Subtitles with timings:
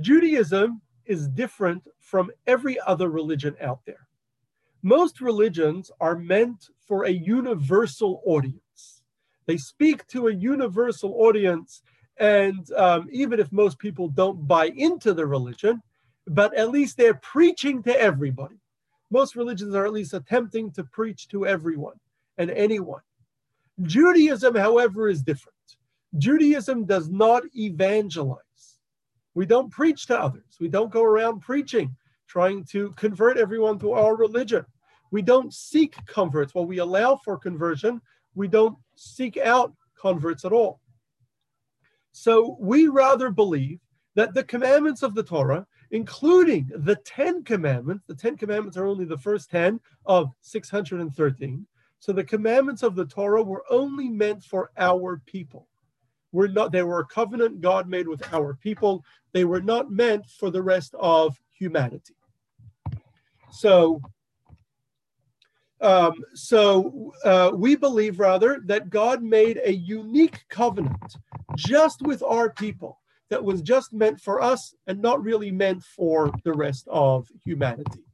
[0.00, 4.06] Judaism is different from every other religion out there.
[4.82, 9.02] Most religions are meant for a universal audience.
[9.46, 11.82] They speak to a universal audience,
[12.18, 15.82] and um, even if most people don't buy into the religion,
[16.26, 18.56] but at least they're preaching to everybody.
[19.10, 21.96] Most religions are at least attempting to preach to everyone
[22.38, 23.02] and anyone.
[23.82, 25.56] Judaism, however, is different.
[26.18, 28.38] Judaism does not evangelize.
[29.34, 30.56] We don't preach to others.
[30.60, 34.64] We don't go around preaching, trying to convert everyone to our religion.
[35.10, 36.54] We don't seek converts.
[36.54, 38.00] While we allow for conversion,
[38.34, 40.80] we don't seek out converts at all.
[42.12, 43.80] So we rather believe
[44.14, 49.06] that the commandments of the Torah, including the 10 commandments, the 10 commandments are only
[49.06, 51.66] the first 10 of 613.
[52.00, 55.68] So the commandments of the Torah were only meant for our people
[56.32, 59.04] were not they were a covenant God made with our people.
[59.32, 62.16] They were not meant for the rest of humanity.
[63.50, 64.00] So
[65.80, 71.16] um, so uh, we believe rather that God made a unique covenant
[71.56, 76.30] just with our people that was just meant for us and not really meant for
[76.44, 78.04] the rest of humanity.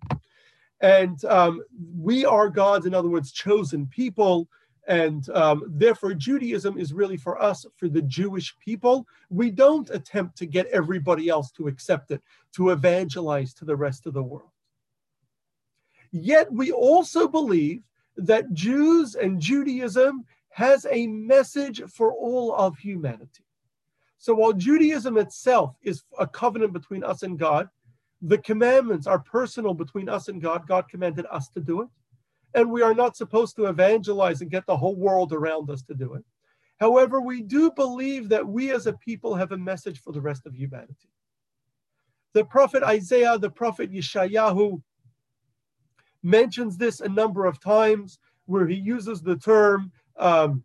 [0.80, 1.62] And um,
[1.98, 4.48] we are God's, in other words, chosen people.
[4.89, 9.06] And um, therefore, Judaism is really for us, for the Jewish people.
[9.28, 12.22] We don't attempt to get everybody else to accept it,
[12.55, 14.48] to evangelize to the rest of the world.
[16.11, 17.83] Yet we also believe
[18.16, 23.44] that Jews and Judaism has a message for all of humanity.
[24.16, 27.69] So while Judaism itself is a covenant between us and God,
[28.22, 30.66] the commandments are personal between us and God.
[30.66, 31.89] God commanded us to do it
[32.54, 35.94] and we are not supposed to evangelize and get the whole world around us to
[35.94, 36.24] do it.
[36.80, 40.46] However, we do believe that we as a people have a message for the rest
[40.46, 41.10] of humanity.
[42.34, 44.80] The prophet Isaiah, the prophet Yeshayahu
[46.22, 50.65] mentions this a number of times where he uses the term um,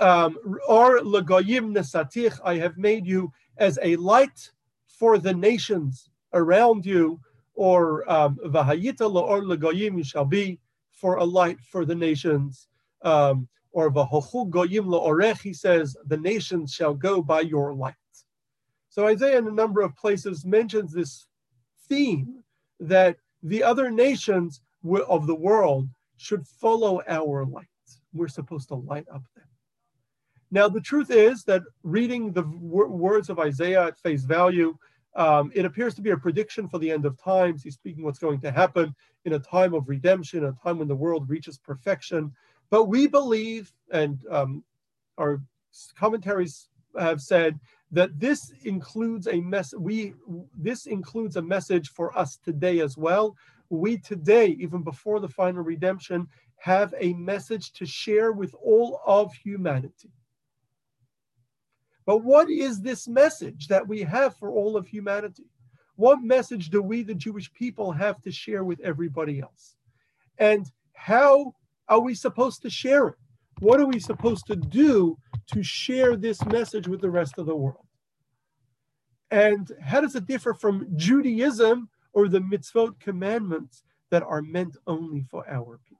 [0.00, 4.50] um, or legoyim nesatich, I have made you as a light
[4.86, 7.20] for the nations around you,
[7.58, 10.60] or um, vahayita la'or legoyim, you shall be
[10.92, 12.68] for a light for the nations.
[13.02, 17.94] Um, or vahochu goyim la'orech, he says, the nations shall go by your light.
[18.90, 21.26] So Isaiah in a number of places mentions this
[21.88, 22.44] theme
[22.78, 24.60] that the other nations
[25.08, 27.66] of the world should follow our light.
[28.12, 29.48] We're supposed to light up them.
[30.52, 34.78] Now, the truth is that reading the words of Isaiah at face value,
[35.16, 37.62] um, it appears to be a prediction for the end of times.
[37.62, 40.94] He's speaking what's going to happen in a time of redemption, a time when the
[40.94, 42.32] world reaches perfection.
[42.70, 44.64] But we believe, and um,
[45.16, 45.40] our
[45.96, 46.68] commentaries
[46.98, 47.58] have said
[47.90, 49.74] that this includes a mess.
[49.74, 50.14] We
[50.56, 53.36] this includes a message for us today as well.
[53.70, 59.32] We today, even before the final redemption, have a message to share with all of
[59.32, 60.10] humanity.
[62.08, 65.44] But what is this message that we have for all of humanity?
[65.96, 69.76] What message do we, the Jewish people, have to share with everybody else?
[70.38, 70.64] And
[70.94, 71.52] how
[71.86, 73.16] are we supposed to share it?
[73.60, 75.18] What are we supposed to do
[75.48, 77.86] to share this message with the rest of the world?
[79.30, 85.26] And how does it differ from Judaism or the mitzvot commandments that are meant only
[85.30, 85.98] for our people?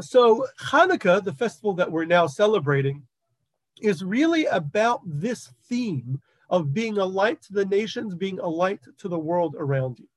[0.00, 3.06] So, Hanukkah, the festival that we're now celebrating,
[3.82, 8.80] is really about this theme of being a light to the nations, being a light
[8.98, 10.08] to the world around you.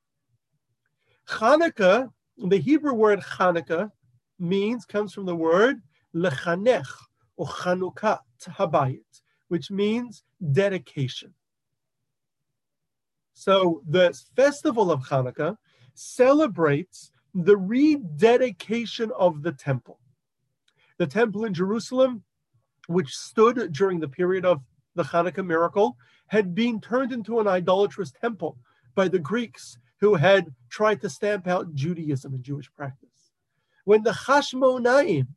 [1.27, 3.91] Hanukkah, the Hebrew word Hanukkah,
[4.39, 5.81] means, comes from the word
[6.15, 6.87] lechanech
[7.35, 11.33] or Chanukat habayit, which means dedication.
[13.33, 15.57] So the festival of Hanukkah
[15.93, 17.11] celebrates
[17.43, 19.99] the rededication of the temple.
[20.97, 22.23] The temple in Jerusalem,
[22.87, 24.61] which stood during the period of
[24.95, 25.97] the Hanukkah miracle,
[26.27, 28.57] had been turned into an idolatrous temple
[28.95, 33.31] by the Greeks who had tried to stamp out Judaism and Jewish practice.
[33.85, 35.27] When the Hashmonaim,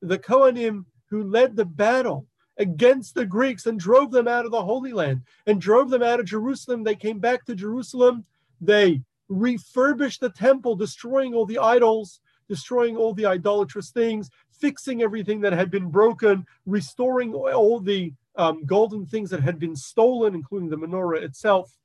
[0.00, 2.26] the Kohanim who led the battle
[2.56, 6.18] against the Greeks and drove them out of the Holy Land and drove them out
[6.18, 8.24] of Jerusalem, they came back to Jerusalem.
[8.60, 15.40] They refurbish the temple, destroying all the idols, destroying all the idolatrous things, fixing everything
[15.40, 20.68] that had been broken, restoring all the um, golden things that had been stolen, including
[20.68, 21.76] the menorah itself.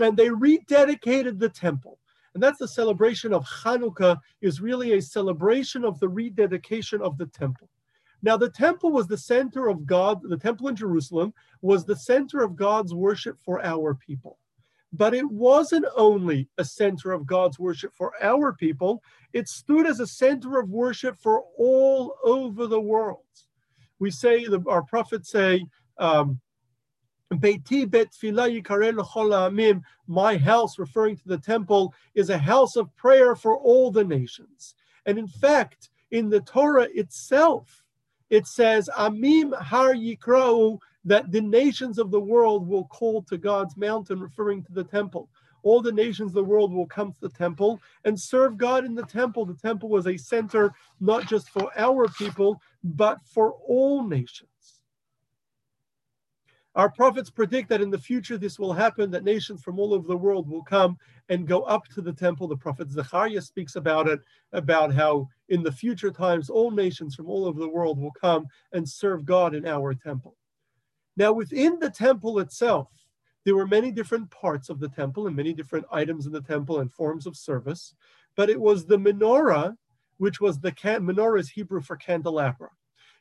[0.00, 1.98] And they rededicated the temple.
[2.34, 7.26] And that's the celebration of Hanukkah, is really a celebration of the rededication of the
[7.26, 7.68] temple.
[8.22, 11.32] Now, the temple was the center of God, the temple in Jerusalem
[11.62, 14.38] was the center of God's worship for our people.
[14.92, 19.02] But it wasn't only a center of God's worship for our people,
[19.32, 23.24] it stood as a center of worship for all over the world.
[23.98, 25.66] We say, the, our prophets say,
[25.98, 26.40] um,
[27.30, 27.60] my
[30.38, 34.74] house, referring to the temple, is a house of prayer for all the nations.
[35.04, 37.84] And in fact, in the Torah itself,
[38.30, 40.78] it says, Amim har yikrau,
[41.08, 45.28] that the nations of the world will call to God's mountain, referring to the temple.
[45.62, 48.94] All the nations of the world will come to the temple and serve God in
[48.94, 49.44] the temple.
[49.44, 54.48] The temple was a center not just for our people, but for all nations.
[56.74, 60.06] Our prophets predict that in the future this will happen, that nations from all over
[60.06, 60.96] the world will come
[61.28, 62.46] and go up to the temple.
[62.46, 64.20] The prophet Zechariah speaks about it,
[64.52, 68.46] about how in the future times all nations from all over the world will come
[68.72, 70.36] and serve God in our temple.
[71.18, 72.90] Now, within the temple itself,
[73.44, 76.78] there were many different parts of the temple and many different items in the temple
[76.78, 77.92] and forms of service,
[78.36, 79.76] but it was the menorah,
[80.18, 82.68] which was the can- menorah is Hebrew for candelabra.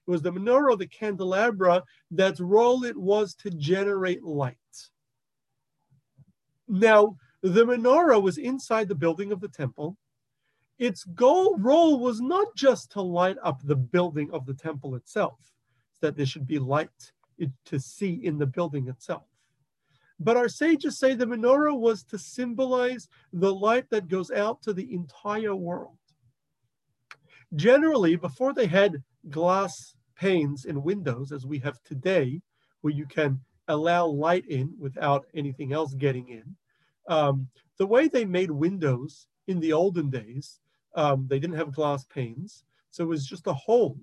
[0.08, 4.58] It was the menorah, the candelabra, that's role it was to generate light.
[6.68, 9.98] Now, the menorah was inside the building of the temple.
[10.78, 15.40] Its goal role was not just to light up the building of the temple itself,
[16.02, 17.12] that there should be light
[17.66, 19.24] to see in the building itself.
[20.20, 24.74] But our sages say the menorah was to symbolize the light that goes out to
[24.74, 25.98] the entire world.
[27.56, 32.42] Generally, before they had glass panes in windows as we have today,
[32.82, 36.56] where you can allow light in without anything else getting in.
[37.08, 37.48] Um,
[37.78, 40.60] the way they made windows in the olden days,
[40.96, 43.98] um, they didn't have glass panes, so it was just a hole,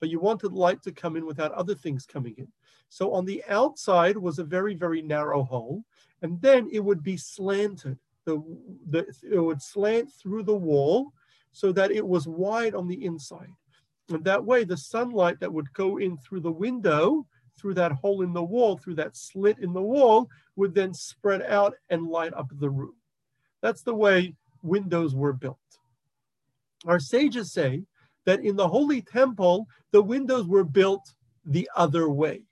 [0.00, 2.48] but you wanted light to come in without other things coming in.
[2.88, 5.84] So on the outside was a very, very narrow hole,
[6.22, 7.98] and then it would be slanted.
[8.24, 8.42] The,
[8.90, 11.12] the, it would slant through the wall
[11.52, 13.52] so that it was wide on the inside.
[14.10, 17.26] And that way, the sunlight that would go in through the window,
[17.58, 21.42] through that hole in the wall, through that slit in the wall, would then spread
[21.42, 22.94] out and light up the room.
[23.62, 25.58] That's the way windows were built.
[26.86, 27.82] Our sages say
[28.26, 31.14] that in the Holy Temple, the windows were built
[31.46, 32.42] the other way.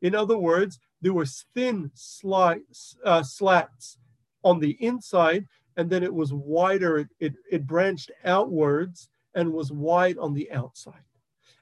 [0.00, 1.90] In other words, there were thin
[2.24, 3.98] uh, slats
[4.42, 5.46] on the inside,
[5.76, 10.50] and then it was wider, it, it, it branched outwards and was wide on the
[10.52, 11.04] outside.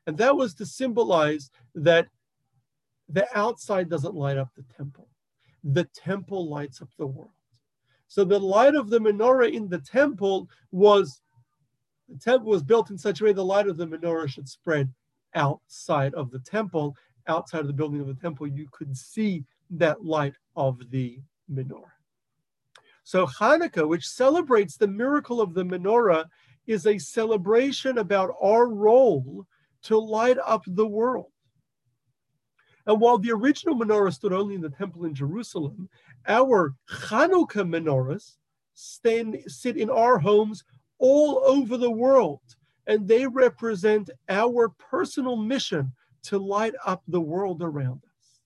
[0.07, 2.09] And that was to symbolize that
[3.09, 5.09] the outside doesn't light up the temple.
[5.65, 7.33] The temple lights up the world.
[8.07, 11.21] So the light of the menorah in the temple was
[12.09, 14.93] the temple was built in such a way the light of the menorah should spread
[15.35, 16.97] outside of the temple,
[17.27, 18.47] outside of the building of the temple.
[18.47, 21.21] You could see that light of the
[21.53, 21.93] menorah.
[23.05, 26.27] So Hanukkah, which celebrates the miracle of the menorah,
[26.67, 29.47] is a celebration about our role
[29.83, 31.33] to light up the world.
[32.87, 35.89] And while the original menorah stood only in the temple in Jerusalem,
[36.27, 38.37] our Hanukkah menorahs
[38.75, 40.65] stand, sit in our homes
[40.99, 42.41] all over the world,
[42.87, 45.93] and they represent our personal mission
[46.25, 48.41] to light up the world around us.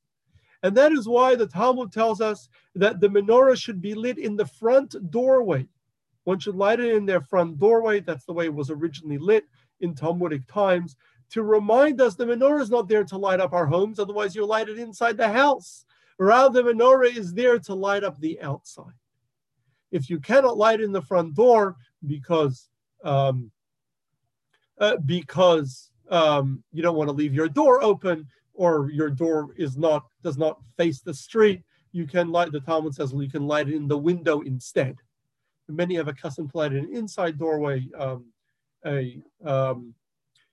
[0.63, 4.37] And that is why the Talmud tells us that the menorah should be lit in
[4.37, 5.67] the front doorway
[6.25, 8.01] one should light it in their front doorway.
[8.01, 9.45] That's the way it was originally lit
[9.81, 10.97] in Talmudic times
[11.31, 14.45] to remind us the menorah is not there to light up our homes, otherwise, you
[14.45, 15.87] light it inside the house.
[16.19, 18.93] Rather, the menorah is there to light up the outside.
[19.93, 22.69] If you cannot light in the front door because
[23.05, 23.51] um,
[24.79, 29.77] uh, because um, you don't want to leave your door open or your door is
[29.77, 32.51] not does not face the street, you can light.
[32.51, 34.97] The Talmud says well, you can light it in the window instead
[35.73, 38.27] many have a custom light an inside doorway, um,
[38.87, 39.95] a um,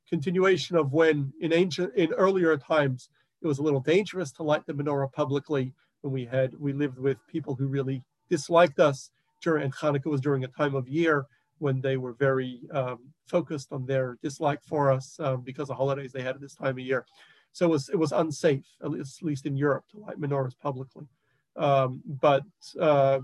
[0.08, 3.10] continuation of when in ancient, in earlier times,
[3.42, 6.98] it was a little dangerous to light the menorah publicly when we had, we lived
[6.98, 11.26] with people who really disliked us during, and Hanukkah was during a time of year
[11.60, 16.12] when they were very um, focused on their dislike for us um, because of holidays
[16.12, 17.06] they had at this time of year.
[17.52, 20.58] So it was, it was unsafe, at least, at least in Europe, to light menorahs
[20.58, 21.08] publicly.
[21.56, 22.44] Um, but
[22.80, 23.20] uh,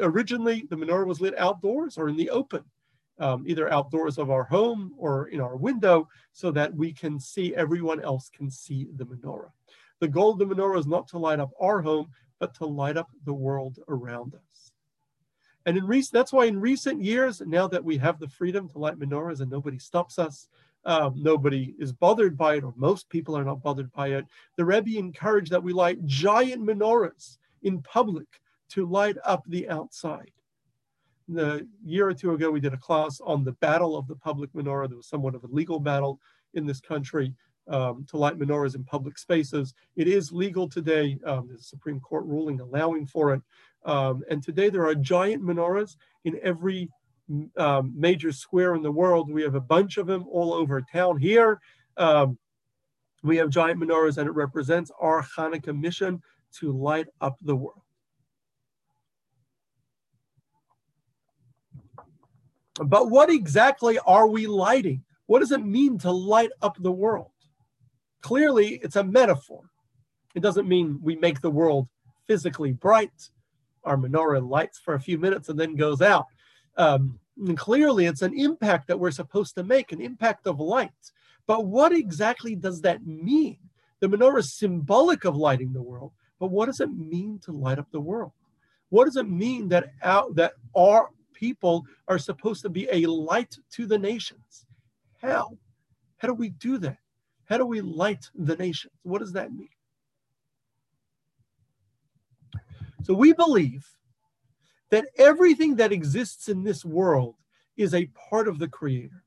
[0.00, 2.62] originally, the menorah was lit outdoors or in the open,
[3.18, 7.54] um, either outdoors of our home or in our window, so that we can see,
[7.56, 9.50] everyone else can see the menorah.
[9.98, 12.98] The goal of the menorah is not to light up our home, but to light
[12.98, 14.72] up the world around us.
[15.66, 18.78] And in recent, that's why in recent years, now that we have the freedom to
[18.78, 20.48] light menorahs and nobody stops us,
[20.84, 24.24] um, nobody is bothered by it, or most people are not bothered by it.
[24.56, 28.28] The Rebbe encouraged that we light giant menorahs in public
[28.70, 30.30] to light up the outside.
[31.28, 34.52] The year or two ago, we did a class on the battle of the public
[34.52, 34.88] menorah.
[34.88, 36.20] There was somewhat of a legal battle
[36.54, 37.34] in this country
[37.68, 39.74] um, to light menorahs in public spaces.
[39.96, 41.18] It is legal today.
[41.26, 43.42] Um, there's a Supreme Court ruling allowing for it.
[43.86, 46.90] Um, and today there are giant menorahs in every
[47.56, 49.30] um, major square in the world.
[49.30, 51.60] We have a bunch of them all over town here.
[51.96, 52.36] Um,
[53.22, 56.20] we have giant menorahs, and it represents our Hanukkah mission
[56.58, 57.82] to light up the world.
[62.84, 65.02] But what exactly are we lighting?
[65.26, 67.30] What does it mean to light up the world?
[68.20, 69.62] Clearly, it's a metaphor.
[70.34, 71.88] It doesn't mean we make the world
[72.26, 73.30] physically bright.
[73.86, 76.26] Our menorah lights for a few minutes and then goes out.
[76.76, 77.18] Um,
[77.54, 80.90] clearly, it's an impact that we're supposed to make, an impact of light.
[81.46, 83.58] But what exactly does that mean?
[84.00, 87.78] The menorah is symbolic of lighting the world, but what does it mean to light
[87.78, 88.32] up the world?
[88.90, 93.56] What does it mean that our, that our people are supposed to be a light
[93.72, 94.66] to the nations?
[95.20, 95.56] How?
[96.18, 96.98] How do we do that?
[97.44, 98.92] How do we light the nations?
[99.02, 99.68] What does that mean?
[103.06, 103.86] So we believe
[104.90, 107.36] that everything that exists in this world
[107.76, 109.22] is a part of the Creator.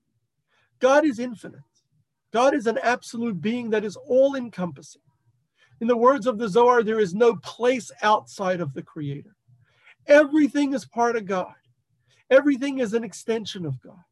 [0.79, 1.62] God is infinite.
[2.33, 5.01] God is an absolute being that is all encompassing.
[5.79, 9.33] In the words of the Zohar, there is no place outside of the Creator.
[10.07, 11.55] Everything is part of God,
[12.29, 14.03] everything is an extension of God.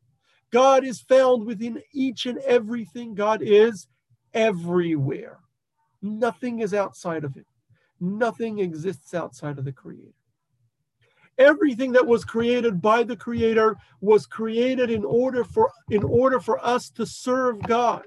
[0.50, 3.16] God is found within each and everything.
[3.16, 3.88] God is
[4.34, 5.40] everywhere.
[6.02, 7.46] Nothing is outside of it.
[8.00, 10.14] Nothing exists outside of the Creator.
[11.38, 16.64] Everything that was created by the Creator was created in order for in order for
[16.66, 18.04] us to serve God.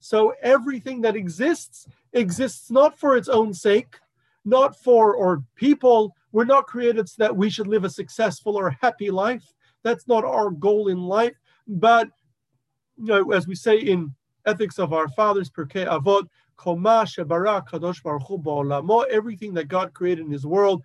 [0.00, 3.96] So everything that exists exists not for its own sake,
[4.44, 6.14] not for or people.
[6.30, 9.52] We're not created so that we should live a successful or happy life.
[9.82, 11.34] That's not our goal in life.
[11.66, 12.08] But
[12.96, 14.14] you know, as we say in
[14.46, 16.26] Ethics of Our Fathers, Pirkei Avot,
[19.10, 20.82] everything that God created in His world,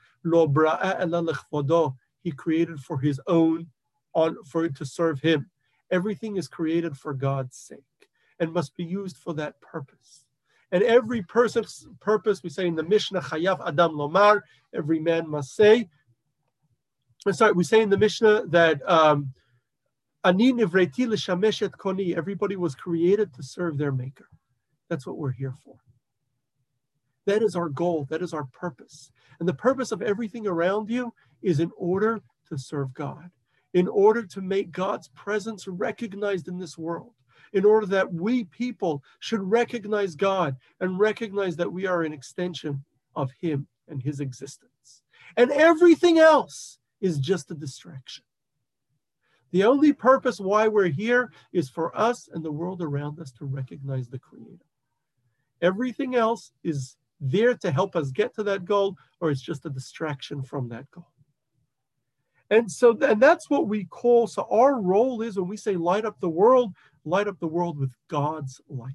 [2.23, 3.67] He created for His own,
[4.13, 5.49] on for it to serve Him.
[5.91, 7.79] Everything is created for God's sake
[8.39, 10.25] and must be used for that purpose.
[10.71, 14.41] And every person's purpose, we say in the Mishnah, Chayav Adam Lomar,
[14.73, 15.87] every man must say.
[17.25, 19.33] I'm Sorry, we say in the Mishnah that um,
[20.23, 22.15] Ani nivreti l'shameshet koni.
[22.15, 24.27] Everybody was created to serve their maker.
[24.93, 25.77] That's what we're here for.
[27.25, 28.05] That is our goal.
[28.11, 29.11] That is our purpose.
[29.39, 33.31] And the purpose of everything around you is in order to serve God,
[33.73, 37.13] in order to make God's presence recognized in this world,
[37.53, 42.83] in order that we people should recognize God and recognize that we are an extension
[43.15, 45.01] of Him and His existence.
[45.37, 48.25] And everything else is just a distraction.
[49.49, 53.45] The only purpose why we're here is for us and the world around us to
[53.45, 54.65] recognize the Creator.
[55.63, 59.69] Everything else is there to help us get to that goal, or it's just a
[59.69, 61.07] distraction from that goal.
[62.49, 64.27] And so, and that's what we call.
[64.27, 67.79] So, our role is when we say light up the world, light up the world
[67.79, 68.93] with God's light.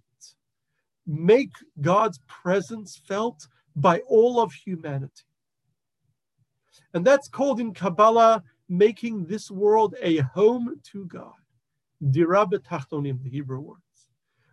[1.07, 5.25] Make God's presence felt by all of humanity.
[6.93, 11.33] And that's called in Kabbalah making this world a home to God.
[12.11, 13.88] Dira betachtonim, the Hebrew words.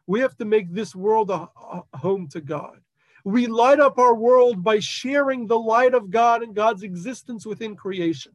[0.08, 1.50] We have to make this world a,
[1.94, 2.80] a home to God.
[3.24, 7.76] We light up our world by sharing the light of God and God's existence within
[7.76, 8.34] creation.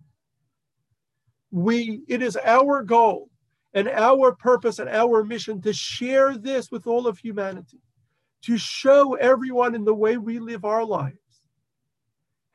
[1.52, 3.30] We, it is our goal
[3.72, 7.78] and our purpose and our mission to share this with all of humanity,
[8.42, 11.18] to show everyone in the way we live our lives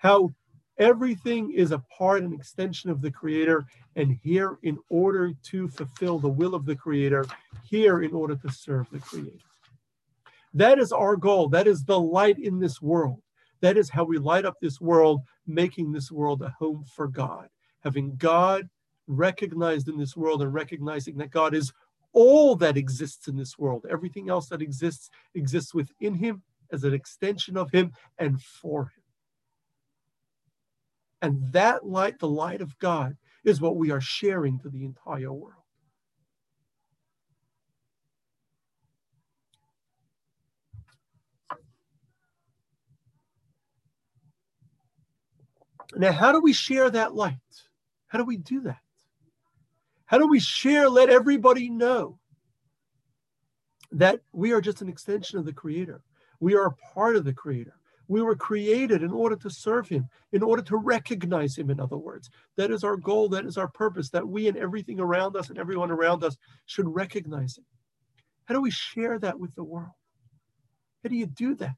[0.06, 0.32] how
[0.78, 3.66] Everything is a part and extension of the Creator,
[3.96, 7.26] and here in order to fulfill the will of the Creator,
[7.64, 9.46] here in order to serve the Creator.
[10.54, 11.50] That is our goal.
[11.50, 13.22] That is the light in this world.
[13.62, 17.48] That is how we light up this world, making this world a home for God,
[17.82, 18.70] having God
[19.08, 21.72] recognized in this world and recognizing that God is
[22.14, 23.86] all that exists in this world.
[23.90, 26.42] Everything else that exists exists within Him
[26.72, 29.05] as an extension of Him and for Him.
[31.22, 35.32] And that light, the light of God, is what we are sharing to the entire
[35.32, 35.54] world.
[45.96, 47.38] Now, how do we share that light?
[48.08, 48.80] How do we do that?
[50.06, 52.20] How do we share, let everybody know
[53.92, 56.02] that we are just an extension of the Creator.
[56.40, 57.74] We are a part of the Creator.
[58.08, 61.98] We were created in order to serve Him, in order to recognize Him, in other
[61.98, 62.30] words.
[62.56, 65.58] That is our goal, that is our purpose, that we and everything around us and
[65.58, 67.66] everyone around us should recognize Him.
[68.46, 69.92] How do we share that with the world?
[71.04, 71.76] How do you do that?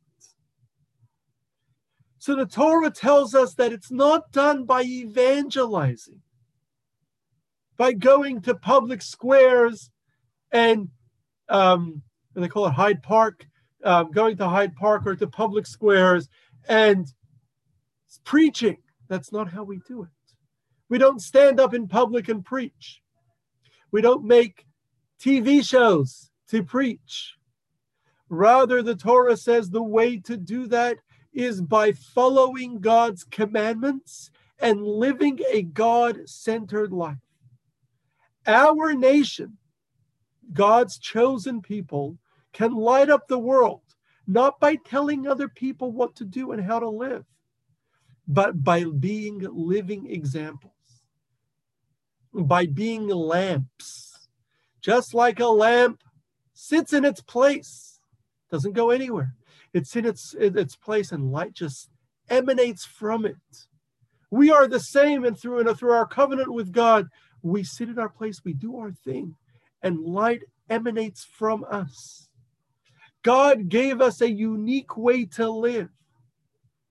[2.20, 6.22] So the Torah tells us that it's not done by evangelizing,
[7.78, 9.92] by going to public squares
[10.52, 10.90] and
[11.50, 12.02] um,
[12.36, 13.48] and they call it Hyde Park,
[13.84, 16.30] um, going to Hyde Park or to public squares
[16.68, 17.08] and
[18.24, 18.78] preaching.
[19.08, 20.10] That's not how we do it.
[20.90, 23.02] We don't stand up in public and preach.
[23.92, 24.66] We don't make
[25.20, 27.36] TV shows to preach.
[28.30, 30.98] Rather, the Torah says the way to do that
[31.34, 37.18] is by following God's commandments and living a God centered life.
[38.46, 39.58] Our nation,
[40.54, 42.18] God's chosen people,
[42.58, 43.82] can light up the world,
[44.26, 47.24] not by telling other people what to do and how to live,
[48.28, 50.74] but by being living examples,
[52.34, 54.28] by being lamps.
[54.82, 56.04] Just like a lamp
[56.56, 58.00] sits in its place,
[58.50, 59.36] doesn't go anywhere.
[59.72, 61.92] It's in its, in its place, and light just
[62.28, 63.68] emanates from it.
[64.32, 67.08] We are the same, and through and through our covenant with God,
[67.44, 69.36] we sit in our place, we do our thing,
[69.84, 72.27] and light emanates from us.
[73.24, 75.90] God gave us a unique way to live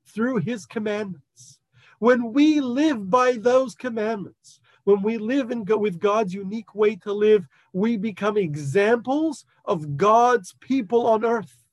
[0.07, 1.59] through his commandments.
[1.99, 7.13] When we live by those commandments, when we live in, with God's unique way to
[7.13, 11.65] live, we become examples of God's people on earth.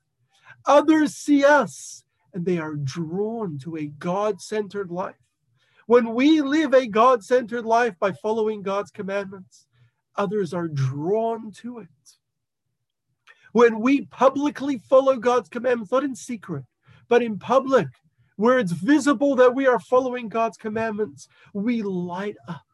[0.66, 5.16] Others see us and they are drawn to a God centered life.
[5.86, 9.68] When we live a God centered life by following God's commandments,
[10.16, 11.88] others are drawn to it.
[13.54, 16.66] When we publicly follow God's commandments, not in secret,
[17.08, 17.88] but in public,
[18.36, 22.66] where it's visible that we are following God's commandments, we light up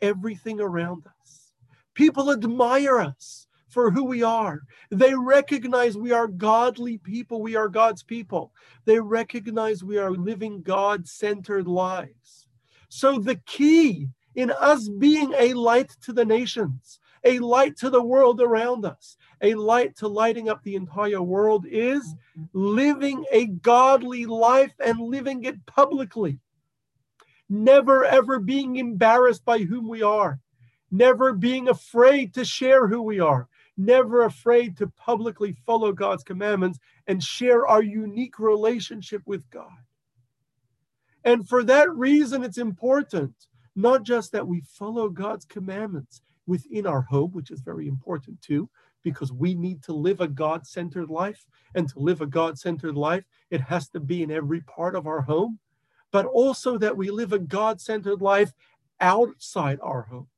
[0.00, 1.52] everything around us.
[1.94, 4.60] People admire us for who we are.
[4.90, 7.42] They recognize we are godly people.
[7.42, 8.52] We are God's people.
[8.84, 12.48] They recognize we are living God centered lives.
[12.88, 18.02] So, the key in us being a light to the nations, a light to the
[18.02, 22.14] world around us, a light to lighting up the entire world is
[22.54, 26.38] living a godly life and living it publicly.
[27.50, 30.40] Never ever being embarrassed by whom we are,
[30.90, 36.78] never being afraid to share who we are, never afraid to publicly follow God's commandments
[37.06, 39.76] and share our unique relationship with God.
[41.22, 43.34] And for that reason, it's important
[43.76, 48.70] not just that we follow God's commandments within our home, which is very important too,
[49.04, 51.46] because we need to live a God centered life.
[51.76, 55.06] And to live a God centered life, it has to be in every part of
[55.06, 55.60] our home
[56.14, 58.52] but also that we live a God centered life
[59.00, 60.28] outside our home,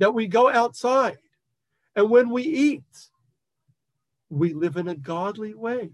[0.00, 1.18] that we go outside.
[1.94, 2.82] And when we eat,
[4.28, 5.92] we live in a godly way.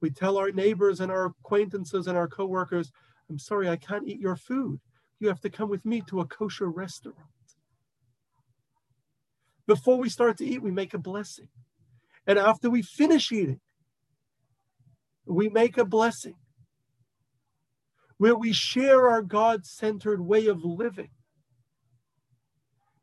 [0.00, 2.90] We tell our neighbors and our acquaintances and our coworkers,
[3.28, 4.80] I'm sorry, I can't eat your food.
[5.18, 7.18] You have to come with me to a kosher restaurant.
[9.70, 11.46] Before we start to eat, we make a blessing.
[12.26, 13.60] And after we finish eating,
[15.24, 16.34] we make a blessing.
[18.18, 21.10] Where we share our God centered way of living.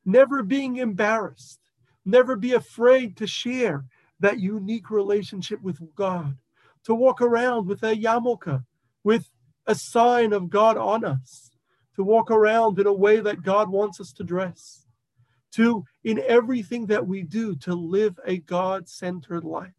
[0.04, 1.62] Never being embarrassed,
[2.04, 3.86] never be afraid to share
[4.20, 6.36] that unique relationship with God,
[6.84, 8.66] to walk around with a yarmulke,
[9.06, 9.30] with
[9.66, 11.50] a sign of God on us,
[11.96, 14.87] to walk around in a way that God wants us to dress,
[15.58, 19.74] to, in everything that we do, to live a God centered life.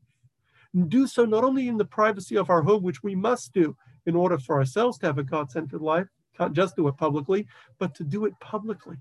[0.74, 3.76] And do so not only in the privacy of our home, which we must do,
[4.04, 7.46] in order for ourselves to have a God centered life, can't just do it publicly,
[7.78, 8.96] but to do it publicly.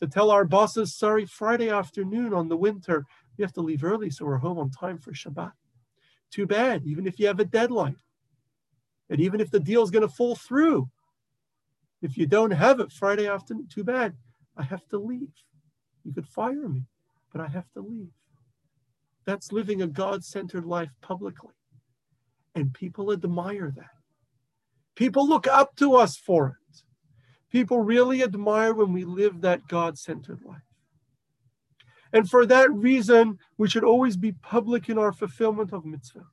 [0.00, 3.04] To tell our bosses, sorry, Friday afternoon on the winter,
[3.38, 5.52] we have to leave early so we're home on time for Shabbat.
[6.32, 7.96] Too bad, even if you have a deadline.
[9.08, 10.88] And even if the deal is going to fall through,
[12.00, 14.14] if you don't have it Friday afternoon, too bad.
[14.56, 15.30] I have to leave.
[16.04, 16.84] You could fire me,
[17.32, 18.10] but I have to leave.
[19.24, 21.54] That's living a God centered life publicly.
[22.54, 23.86] And people admire that.
[24.94, 26.82] People look up to us for it.
[27.50, 30.62] People really admire when we live that God centered life.
[32.12, 36.26] And for that reason, we should always be public in our fulfillment of mitzvah.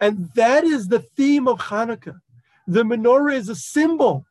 [0.00, 2.20] And that is the theme of Hanukkah.
[2.66, 4.24] The menorah is a symbol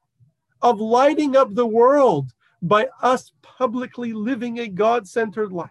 [0.61, 5.69] of lighting up the world by us publicly living a God centered life.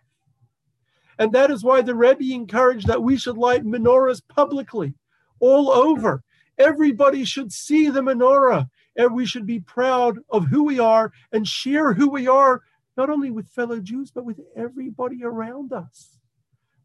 [1.18, 4.94] And that is why the Rebbe encouraged that we should light menorahs publicly,
[5.38, 6.22] all over.
[6.58, 11.46] Everybody should see the menorah, and we should be proud of who we are and
[11.46, 12.62] share who we are,
[12.96, 16.18] not only with fellow Jews, but with everybody around us.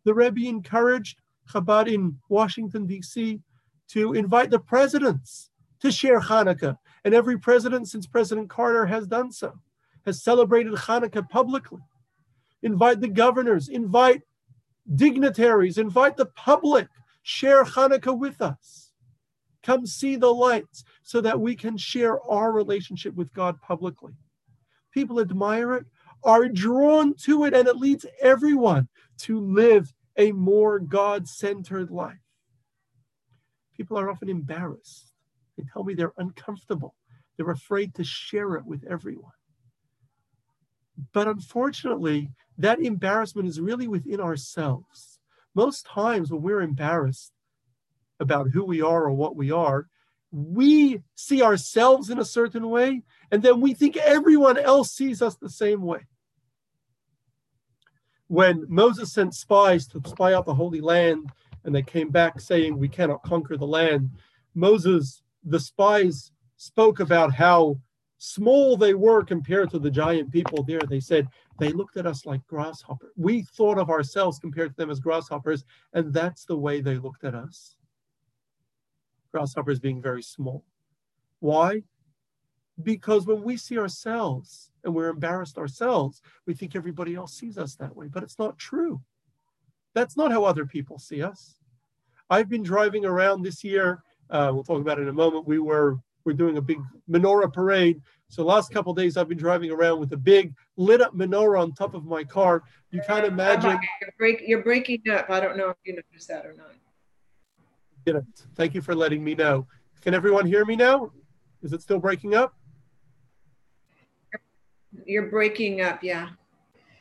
[0.03, 3.39] The Rebbe encouraged Chabad in Washington, D.C.,
[3.87, 6.77] to invite the presidents to share Hanukkah.
[7.03, 9.53] And every president since President Carter has done so,
[10.05, 11.81] has celebrated Hanukkah publicly.
[12.61, 14.21] Invite the governors, invite
[14.95, 16.87] dignitaries, invite the public,
[17.23, 18.91] share Hanukkah with us.
[19.63, 24.13] Come see the lights so that we can share our relationship with God publicly.
[24.91, 25.85] People admire it,
[26.23, 28.87] are drawn to it, and it leads everyone
[29.19, 32.17] to live a more God centered life.
[33.75, 35.11] People are often embarrassed.
[35.57, 36.95] They tell me they're uncomfortable.
[37.35, 39.31] They're afraid to share it with everyone.
[41.13, 45.19] But unfortunately, that embarrassment is really within ourselves.
[45.53, 47.31] Most times, when we're embarrassed
[48.19, 49.87] about who we are or what we are,
[50.31, 55.35] we see ourselves in a certain way, and then we think everyone else sees us
[55.35, 56.05] the same way.
[58.27, 61.29] When Moses sent spies to spy out the Holy Land,
[61.63, 64.09] and they came back saying, We cannot conquer the land,
[64.55, 67.77] Moses, the spies spoke about how
[68.25, 70.79] small they were compared to the giant people there.
[70.79, 71.27] They said
[71.59, 73.11] they looked at us like grasshoppers.
[73.15, 77.23] We thought of ourselves compared to them as grasshoppers, and that's the way they looked
[77.23, 77.77] at us.
[79.31, 80.63] Grasshoppers being very small.
[81.39, 81.83] Why?
[82.81, 87.75] Because when we see ourselves and we're embarrassed ourselves, we think everybody else sees us
[87.75, 89.01] that way, but it's not true.
[89.93, 91.59] That's not how other people see us.
[92.29, 94.01] I've been driving around this year.
[94.31, 95.47] Uh, we'll talk about it in a moment.
[95.47, 98.01] We were we're doing a big menorah parade.
[98.27, 101.71] So last couple days I've been driving around with a big lit up menorah on
[101.73, 102.63] top of my car.
[102.91, 103.79] You can't oh, imagine.
[104.01, 105.29] You're, break, you're breaking up.
[105.29, 106.73] I don't know if you noticed that or not.
[108.05, 108.47] Didn't.
[108.55, 109.67] Thank you for letting me know.
[110.01, 111.11] Can everyone hear me now?
[111.63, 112.53] Is it still breaking up?
[115.05, 116.29] You're breaking up, yeah.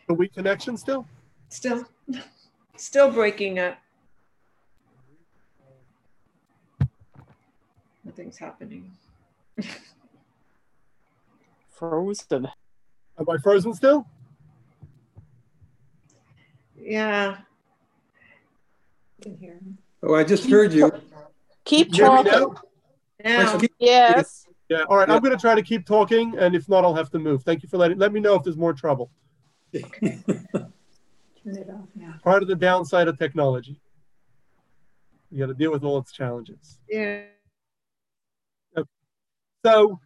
[0.09, 1.07] A weak connection still?
[1.49, 1.85] Still,
[2.77, 3.79] still breaking up.
[8.05, 8.91] Nothing's happening.
[11.71, 12.49] Frozen.
[13.19, 14.07] Am I frozen still?
[16.77, 17.39] Yeah.
[19.23, 19.61] can hear
[20.03, 20.93] Oh, I just heard you.
[21.65, 22.55] Keep Hear me talking.
[23.25, 23.55] now?
[23.55, 24.47] Now, Yes.
[24.69, 24.83] Yeah.
[24.89, 25.09] All right.
[25.09, 25.15] Yeah.
[25.15, 27.43] I'm going to try to keep talking, and if not, I'll have to move.
[27.43, 27.99] Thank you for letting.
[27.99, 29.11] Let me know if there's more trouble.
[29.73, 29.93] Turn
[31.45, 32.15] it off now.
[32.23, 33.81] Part of the downside of technology.
[35.31, 36.79] You got to deal with all its challenges.
[36.89, 37.23] yeah.
[39.65, 39.99] So,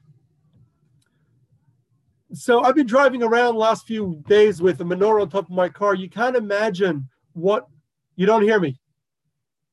[2.33, 5.69] so I've been driving around last few days with a menorah on top of my
[5.69, 5.97] car.
[5.97, 7.67] You can't imagine what
[8.15, 8.79] you don't hear me.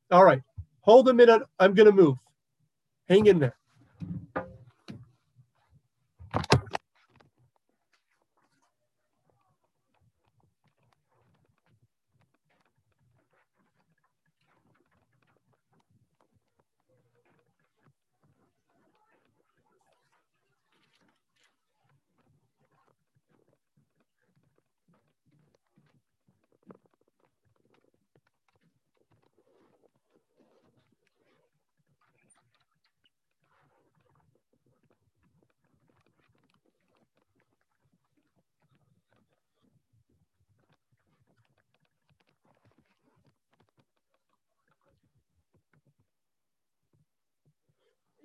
[0.10, 0.42] All right,
[0.82, 1.44] hold a minute.
[1.60, 2.18] I'm going to move.
[3.08, 3.56] Hang in there.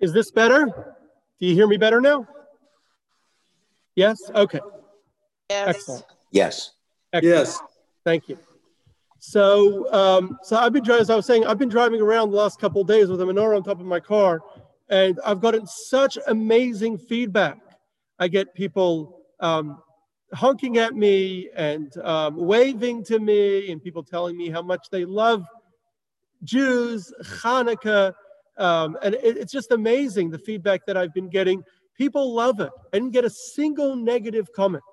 [0.01, 0.65] Is this better?
[1.39, 2.27] Do you hear me better now?
[3.95, 4.19] Yes.
[4.33, 4.59] Okay.
[5.49, 5.67] Yes.
[5.67, 6.05] Excellent.
[6.31, 6.71] Yes.
[7.13, 7.37] Excellent.
[7.37, 7.59] Yes.
[8.03, 8.37] Thank you.
[9.19, 12.37] So, um, so I've been driving, as I was saying, I've been driving around the
[12.37, 14.41] last couple of days with a menorah on top of my car,
[14.89, 17.59] and I've gotten such amazing feedback.
[18.17, 19.83] I get people um,
[20.33, 25.05] honking at me and um, waving to me, and people telling me how much they
[25.05, 25.45] love
[26.43, 28.13] Jews, Hanukkah,
[28.57, 31.63] um, and it, it's just amazing the feedback that I've been getting.
[31.97, 32.71] People love it.
[32.93, 34.83] I didn't get a single negative comment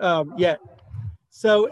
[0.00, 0.60] um, yet.
[1.30, 1.70] So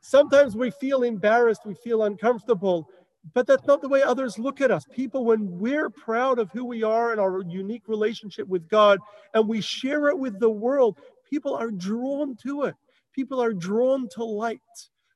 [0.00, 2.88] sometimes we feel embarrassed, we feel uncomfortable,
[3.34, 4.84] but that's not the way others look at us.
[4.92, 8.98] People, when we're proud of who we are and our unique relationship with God,
[9.34, 12.74] and we share it with the world, people are drawn to it.
[13.14, 14.60] People are drawn to light.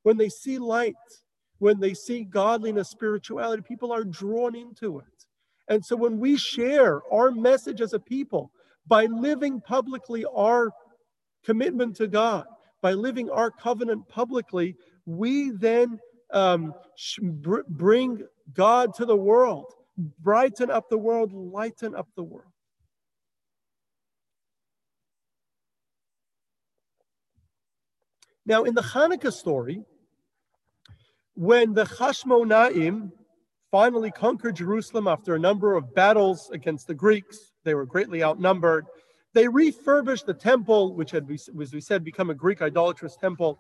[0.03, 0.95] When they see light,
[1.59, 5.27] when they see godliness, spirituality, people are drawn into it.
[5.69, 8.51] And so when we share our message as a people
[8.87, 10.73] by living publicly our
[11.45, 12.45] commitment to God,
[12.83, 15.99] by living our covenant publicly, we then
[16.33, 16.75] um,
[17.21, 19.73] br- bring God to the world,
[20.19, 22.51] brighten up the world, lighten up the world.
[28.47, 29.85] Now, in the Hanukkah story,
[31.35, 33.11] when the Hashmonaim
[33.71, 38.87] finally conquered Jerusalem after a number of battles against the Greeks, they were greatly outnumbered.
[39.33, 43.59] They refurbished the temple, which had, as we said, become a Greek idolatrous temple.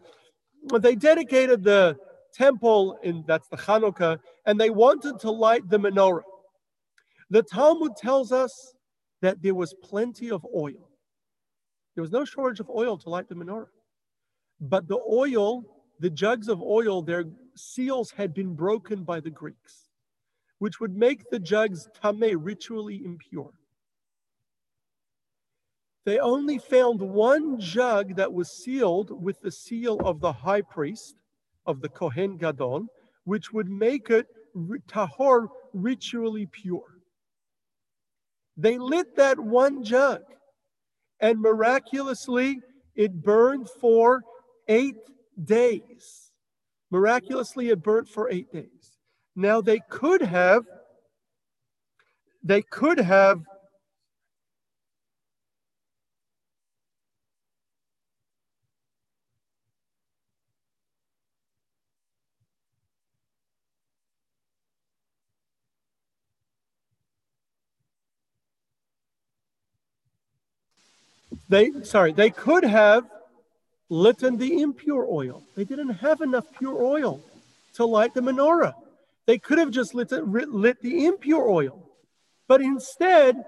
[0.80, 1.96] They dedicated the
[2.32, 6.22] temple, in that's the Hanukkah, and they wanted to light the menorah.
[7.30, 8.74] The Talmud tells us
[9.20, 10.90] that there was plenty of oil.
[11.94, 13.66] There was no shortage of oil to light the menorah.
[14.60, 15.64] But the oil,
[16.04, 19.88] the jugs of oil, their seals had been broken by the Greeks,
[20.58, 23.54] which would make the jugs tameh, ritually impure.
[26.04, 31.14] They only found one jug that was sealed with the seal of the high priest,
[31.64, 32.84] of the Kohen Gadol,
[33.24, 34.26] which would make it
[34.86, 36.98] tahor, ritually pure.
[38.58, 40.20] They lit that one jug,
[41.20, 42.60] and miraculously
[42.94, 44.22] it burned for
[44.68, 44.96] eight
[45.42, 46.30] days.
[46.90, 48.98] Miraculously, it burnt for eight days.
[49.36, 50.64] Now they could have,
[52.42, 53.42] they could have
[71.48, 73.04] They sorry, they could have
[73.88, 75.42] lit in the impure oil.
[75.54, 77.20] They didn't have enough pure oil
[77.74, 78.74] to light the menorah.
[79.26, 81.88] They could have just lit, lit the impure oil,
[82.46, 83.44] but instead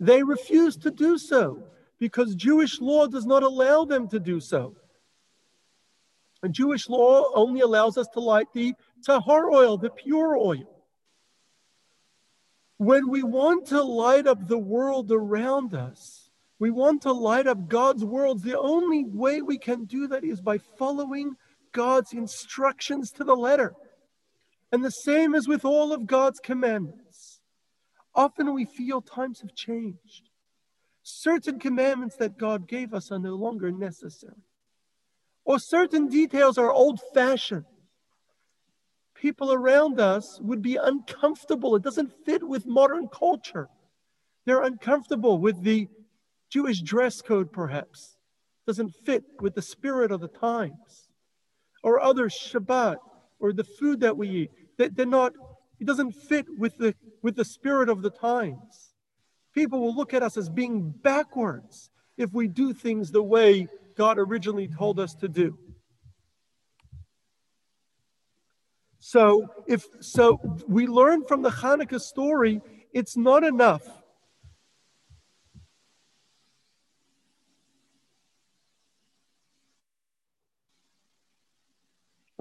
[0.00, 1.62] they refused to do so
[1.98, 4.76] because Jewish law does not allow them to do so.
[6.42, 8.74] And Jewish law only allows us to light the
[9.04, 10.68] tahar oil, the pure oil.
[12.76, 16.17] When we want to light up the world around us,
[16.58, 18.42] we want to light up God's worlds.
[18.42, 21.36] The only way we can do that is by following
[21.72, 23.74] God's instructions to the letter.
[24.72, 27.40] And the same is with all of God's commandments.
[28.14, 30.28] Often we feel times have changed.
[31.02, 34.42] Certain commandments that God gave us are no longer necessary,
[35.44, 37.64] or certain details are old fashioned.
[39.14, 41.74] People around us would be uncomfortable.
[41.76, 43.68] It doesn't fit with modern culture.
[44.44, 45.88] They're uncomfortable with the
[46.48, 48.16] Jewish dress code, perhaps,
[48.66, 51.08] doesn't fit with the spirit of the times,
[51.82, 52.96] or other Shabbat,
[53.40, 54.50] or the food that we eat.
[54.76, 55.32] They, they're not,
[55.78, 58.94] it doesn't fit with the, with the spirit of the times.
[59.54, 64.18] People will look at us as being backwards if we do things the way God
[64.18, 65.58] originally told us to do.
[68.98, 72.60] So if so we learn from the Hanukkah story,
[72.92, 73.82] it's not enough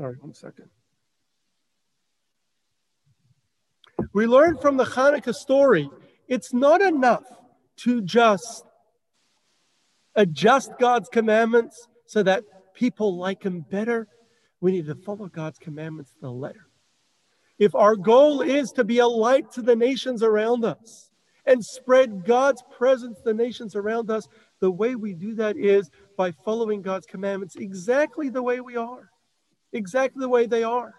[0.08, 0.70] Right, one second.
[4.14, 5.90] We learn from the Hanukkah story
[6.30, 7.26] it's not enough
[7.78, 8.64] to just
[10.16, 14.08] adjust God's commandments so that people like Him better.
[14.62, 16.70] We need to follow God's commandments to the letter.
[17.60, 21.10] If our goal is to be a light to the nations around us
[21.46, 24.26] and spread God's presence to the nations around us,
[24.62, 29.12] the way we do that is by following God's commandments exactly the way we are
[29.74, 30.94] exactly the way they are.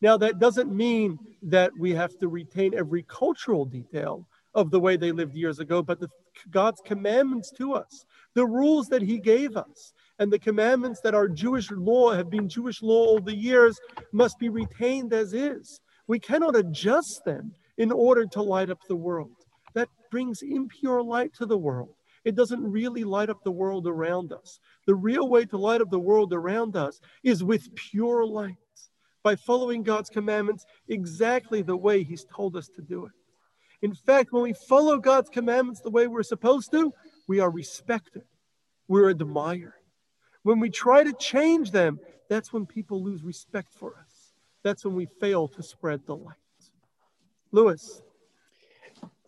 [0.00, 4.96] Now, that doesn't mean that we have to retain every cultural detail of the way
[4.96, 6.08] they lived years ago, but the,
[6.50, 11.28] God's commandments to us, the rules that He gave us, and the commandments that our
[11.28, 13.78] Jewish law have been Jewish law all the years
[14.12, 15.80] must be retained as is.
[16.06, 19.30] We cannot adjust them in order to light up the world.
[19.74, 21.94] That brings impure light to the world.
[22.24, 24.60] It doesn't really light up the world around us.
[24.86, 28.56] The real way to light up the world around us is with pure light,
[29.22, 33.12] by following God's commandments exactly the way He's told us to do it.
[33.82, 36.92] In fact, when we follow God's commandments the way we're supposed to,
[37.26, 38.22] we are respected,
[38.86, 39.74] we're admired.
[40.44, 44.32] When we try to change them, that's when people lose respect for us.
[44.62, 46.36] That's when we fail to spread the light.
[47.50, 48.02] Lewis.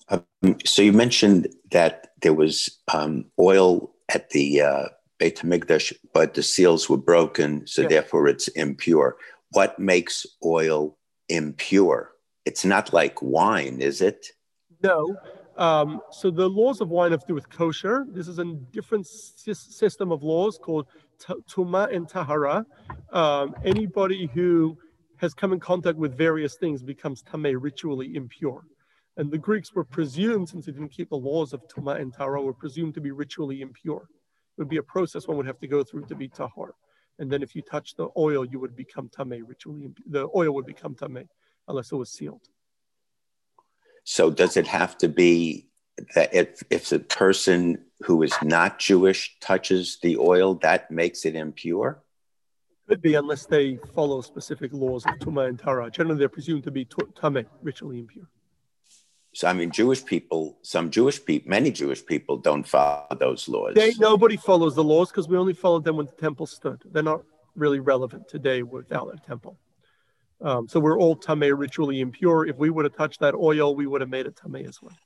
[0.08, 4.84] Um, so you mentioned that there was um, oil at the uh,
[5.18, 7.88] Beit Hamikdash, but the seals were broken, so yeah.
[7.88, 9.16] therefore it's impure.
[9.50, 12.12] What makes oil impure?
[12.44, 14.26] It's not like wine, is it?
[14.82, 15.16] No.
[15.56, 18.06] Um, so the laws of wine have to do with kosher.
[18.10, 20.86] This is a different system of laws called
[21.18, 22.66] t- tuma and tahara.
[23.12, 24.76] Um, anybody who
[25.18, 28.64] has come in contact with various things becomes tameh, ritually impure.
[29.16, 32.42] And the Greeks were presumed, since they didn't keep the laws of tuma and tahara,
[32.42, 34.08] were presumed to be ritually impure.
[34.56, 36.74] It would be a process one would have to go through to be tahar.
[37.18, 39.84] And then if you touch the oil, you would become tameh, ritually.
[39.84, 41.28] imp- The oil would become tameh,
[41.68, 42.48] unless it was sealed.
[44.02, 45.68] So does it have to be
[46.14, 51.36] that if if the person who is not Jewish touches the oil, that makes it
[51.36, 52.02] impure?
[52.88, 55.90] Could be unless they follow specific laws of tuma and tahara.
[55.90, 58.28] Generally, they're presumed to be tu- tameh, ritually impure.
[59.34, 63.74] So I mean, Jewish people, some Jewish people, many Jewish people don't follow those laws.
[63.74, 66.82] They, nobody follows the laws because we only followed them when the temple stood.
[66.84, 67.22] They're not
[67.56, 69.58] really relevant today without a temple.
[70.40, 72.46] Um, so we're all tameh, ritually impure.
[72.46, 74.96] If we would have touched that oil, we would have made it tameh as well.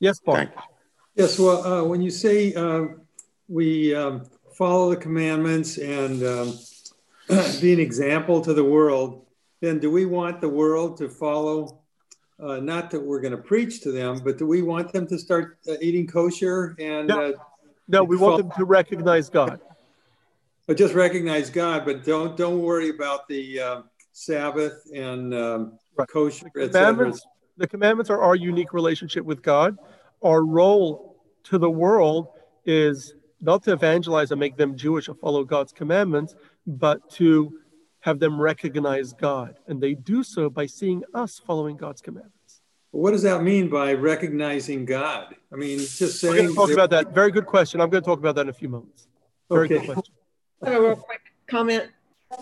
[0.00, 0.46] Yes, Paul.
[1.16, 3.02] Yes, well, uh, when you say um,
[3.46, 6.58] we um, follow the commandments and um,
[7.60, 9.26] be an example to the world,
[9.60, 11.80] then do we want the world to follow?
[12.40, 15.18] Uh, not that we're going to preach to them, but do we want them to
[15.18, 17.20] start uh, eating kosher and No.
[17.20, 17.32] uh,
[17.88, 19.60] No, we want them to recognize God.
[20.66, 26.08] but just recognize God, but don't don't worry about the uh, Sabbath and um, Right.
[26.08, 29.76] kosher, The commandments, the commandments are our unique relationship with God.
[30.22, 32.28] Our role to the world
[32.66, 36.36] is not to evangelize and make them Jewish or follow God's commandments,
[36.68, 37.58] but to
[38.00, 39.58] have them recognize God.
[39.66, 42.62] And they do so by seeing us following God's commandments.
[42.90, 45.34] What does that mean by recognizing God?
[45.52, 47.14] I mean, it's just We're going to talk about that.
[47.14, 47.80] Very good question.
[47.80, 49.08] I'm going to talk about that in a few moments.
[49.50, 50.14] Very good question.
[50.62, 51.88] I have a real quick comment.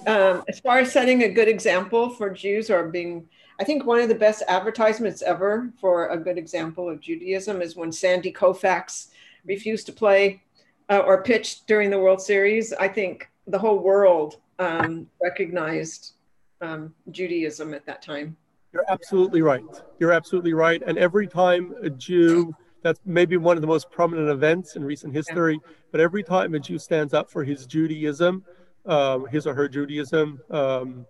[0.07, 3.29] Um, as far as setting a good example for Jews or being,
[3.61, 7.77] I think one of the best advertisements ever for a good example of Judaism is
[7.77, 9.09] when Sandy Koufax
[9.45, 10.43] refused to play
[10.89, 12.73] uh, or pitch during the World Series.
[12.73, 16.15] I think the whole world um, recognized
[16.61, 18.37] um, Judaism at that time.
[18.73, 19.65] You're absolutely right.
[19.99, 20.83] You're absolutely right.
[20.87, 25.13] And every time a Jew, that's maybe one of the most prominent events in recent
[25.13, 25.59] history,
[25.93, 28.45] but every time a Jew stands up for his Judaism,
[28.85, 31.07] um, his or her Judaism um,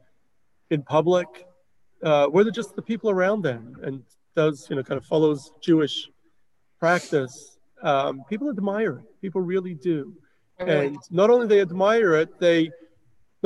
[0.71, 1.27] in public,
[2.03, 4.03] uh, whether just the people around them and
[4.35, 6.09] does, you know, kind of follows Jewish
[6.79, 9.21] practice, um, people admire it.
[9.21, 10.15] People really do.
[10.59, 12.71] And not only they admire it, they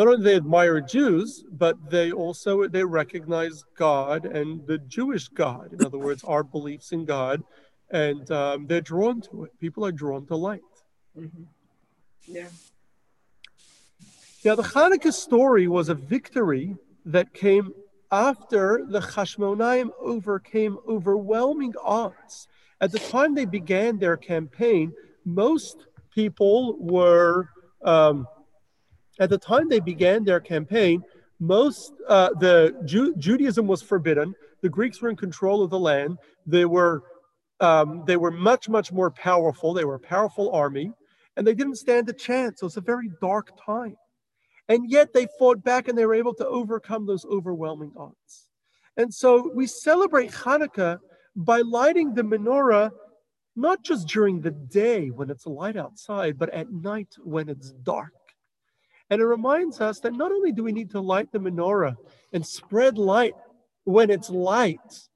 [0.01, 5.75] not only they admire Jews, but they also they recognize God and the Jewish God.
[5.75, 7.43] In other words, our beliefs in God,
[7.91, 9.61] and um, they're drawn to it.
[9.61, 10.63] People are drawn to light.
[11.19, 11.45] Mhm.
[12.27, 12.49] Yeah.
[14.43, 17.75] Now, the Hanukkah story was a victory that came
[18.11, 22.49] after the Hashmonaim overcame overwhelming odds.
[22.81, 24.95] At the time they began their campaign,
[25.27, 25.77] most
[26.15, 27.51] people were,
[27.83, 28.27] um,
[29.21, 31.03] at the time they began their campaign,
[31.39, 34.35] most uh, the Ju- Judaism was forbidden.
[34.63, 36.19] The Greeks were in control of the land.
[36.47, 37.03] They were
[37.61, 39.73] um, they were much much more powerful.
[39.73, 40.93] They were a powerful army,
[41.37, 42.63] and they didn't stand a chance.
[42.63, 43.97] It was a very dark time.
[44.69, 48.51] And yet they fought back and they were able to overcome those overwhelming odds.
[48.97, 50.99] And so we celebrate Hanukkah
[51.35, 52.91] by lighting the menorah,
[53.57, 58.13] not just during the day when it's light outside, but at night when it's dark.
[59.11, 61.97] And it reminds us that not only do we need to light the menorah
[62.33, 63.35] and spread light
[63.85, 65.09] when it's light,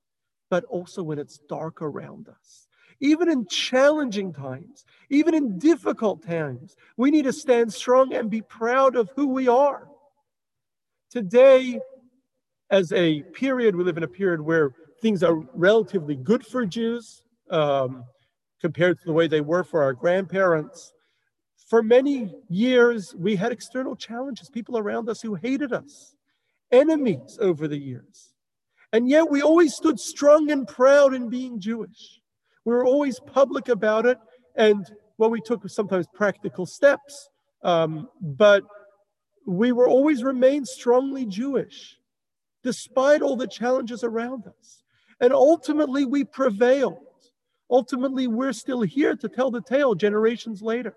[0.50, 2.66] but also when it's dark around us.
[3.00, 8.40] Even in challenging times, even in difficult times, we need to stand strong and be
[8.40, 9.88] proud of who we are.
[11.10, 11.80] Today,
[12.70, 17.22] as a period, we live in a period where things are relatively good for Jews
[17.50, 18.04] um,
[18.60, 20.93] compared to the way they were for our grandparents.
[21.66, 26.14] For many years, we had external challenges, people around us who hated us,
[26.70, 28.34] enemies over the years.
[28.92, 32.20] And yet we always stood strong and proud in being Jewish.
[32.64, 34.18] We were always public about it.
[34.56, 34.86] And
[35.18, 37.28] well, we took sometimes practical steps,
[37.62, 38.62] um, but
[39.46, 41.98] we were always remained strongly Jewish,
[42.62, 44.82] despite all the challenges around us.
[45.20, 46.98] And ultimately, we prevailed.
[47.70, 50.94] Ultimately, we're still here to tell the tale generations later.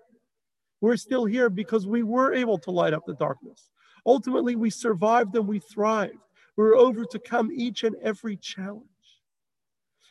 [0.80, 3.70] We're still here because we were able to light up the darkness.
[4.06, 6.18] Ultimately, we survived and we thrived.
[6.56, 8.84] We were over to come each and every challenge.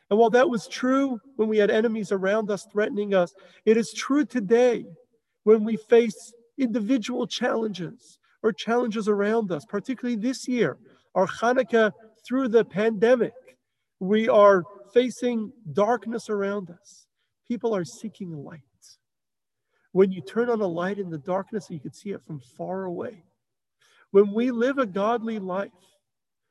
[0.09, 3.33] And while that was true when we had enemies around us threatening us,
[3.65, 4.85] it is true today
[5.43, 10.77] when we face individual challenges or challenges around us, particularly this year,
[11.15, 11.91] our Hanukkah
[12.25, 13.33] through the pandemic.
[13.99, 14.63] We are
[14.93, 17.07] facing darkness around us.
[17.47, 18.66] People are seeking light.
[19.97, 22.83] When you turn on a light in the darkness, you can see it from far
[22.83, 23.23] away.
[24.11, 25.71] When we live a godly life,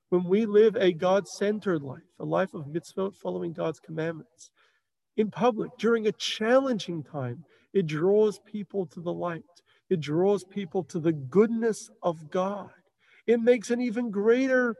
[0.09, 4.51] when we live a God centered life, a life of mitzvot, following God's commandments,
[5.17, 9.45] in public during a challenging time, it draws people to the light.
[9.91, 12.71] It draws people to the goodness of God.
[13.29, 14.75] It makes an even greater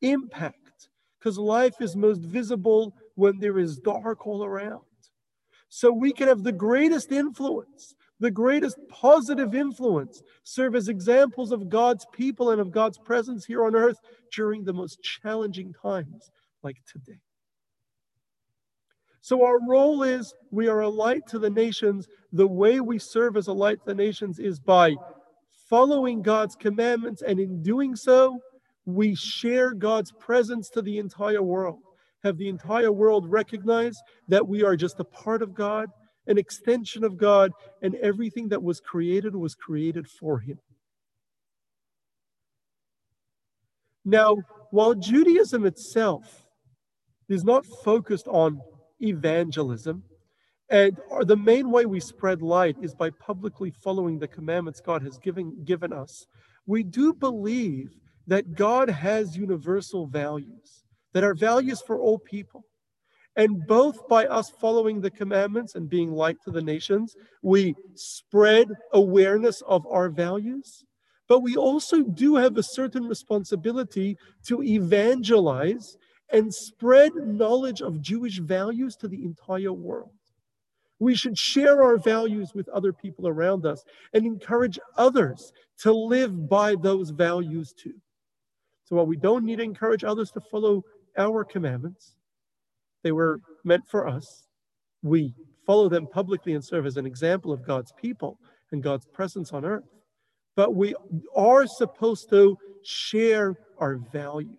[0.00, 4.82] impact because life is most visible when there is dark all around.
[5.70, 11.68] So we can have the greatest influence, the greatest positive influence, serve as examples of
[11.68, 13.98] God's people and of God's presence here on earth
[14.34, 16.30] during the most challenging times
[16.62, 17.20] like today.
[19.20, 22.08] So our role is we are a light to the nations.
[22.32, 24.96] The way we serve as a light to the nations is by
[25.68, 28.40] following God's commandments, and in doing so,
[28.86, 31.78] we share God's presence to the entire world.
[32.22, 33.96] Have the entire world recognize
[34.28, 35.88] that we are just a part of God,
[36.26, 37.52] an extension of God,
[37.82, 40.58] and everything that was created was created for Him.
[44.04, 44.36] Now,
[44.70, 46.46] while Judaism itself
[47.30, 48.60] is not focused on
[49.00, 50.02] evangelism.
[50.68, 55.18] And the main way we spread light is by publicly following the commandments God has
[55.18, 56.26] given, given us.
[56.66, 57.96] We do believe
[58.26, 62.64] that God has universal values, that are values for all people.
[63.36, 68.68] And both by us following the commandments and being light to the nations, we spread
[68.92, 70.84] awareness of our values.
[71.28, 75.96] But we also do have a certain responsibility to evangelize
[76.32, 80.10] and spread knowledge of Jewish values to the entire world.
[80.98, 86.48] We should share our values with other people around us and encourage others to live
[86.48, 87.94] by those values too.
[88.84, 90.82] So while we don't need to encourage others to follow
[91.16, 92.14] our commandments,
[93.02, 94.46] they were meant for us.
[95.02, 95.34] We
[95.66, 98.38] follow them publicly and serve as an example of God's people
[98.72, 99.84] and God's presence on earth.
[100.56, 100.94] But we
[101.34, 104.56] are supposed to share our values.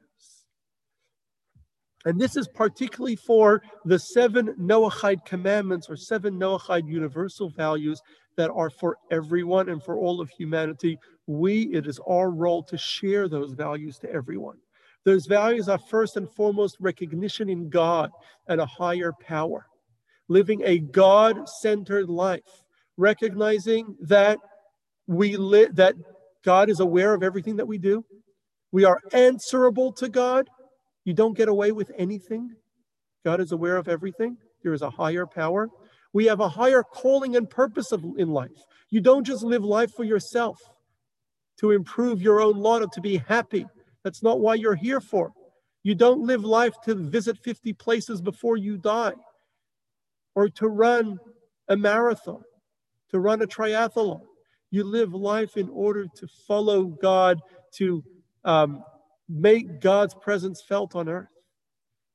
[2.06, 8.02] And this is particularly for the seven Noahide commandments or seven Noahide universal values
[8.38, 10.98] that are for everyone and for all of humanity.
[11.28, 14.58] We, it is our role to share those values to everyone.
[15.04, 18.12] Those values are first and foremost recognition in God
[18.48, 19.66] and a higher power,
[20.28, 22.64] living a God centered life,
[22.98, 24.38] recognizing that
[25.08, 25.96] we that
[26.44, 28.06] God is aware of everything that we do.
[28.72, 30.48] We are answerable to God
[31.04, 32.56] you don't get away with anything.
[33.26, 34.38] God is aware of everything.
[34.64, 35.70] There is a higher power.
[36.14, 38.64] We have a higher calling and purpose of, in life.
[38.90, 40.60] You don't just live life for yourself
[41.60, 43.66] to improve your own lot or to be happy.
[44.04, 45.32] That's not why you're here for.
[45.84, 49.14] You don't live life to visit 50 places before you die
[50.36, 51.20] or to run
[51.68, 52.44] a marathon,
[53.10, 54.22] to run a triathlon.
[54.70, 57.40] You live life in order to follow God,
[57.74, 58.04] to
[58.46, 58.84] um,
[59.32, 61.30] Make God's presence felt on earth.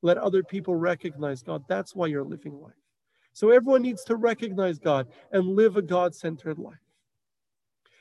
[0.03, 1.64] Let other people recognize God.
[1.66, 2.74] That's why you're living life.
[3.32, 6.74] So everyone needs to recognize God and live a God centered life.